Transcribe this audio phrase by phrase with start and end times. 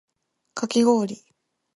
[0.55, 1.23] かき氷